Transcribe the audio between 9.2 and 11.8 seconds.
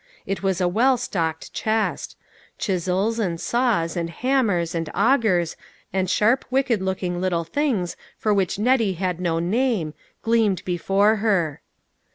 no name, gleamed before her.